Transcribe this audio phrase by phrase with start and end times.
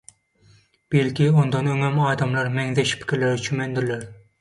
[0.95, 4.09] Belki ondan öňem adamlar meňzeş pikirlere çümendirler.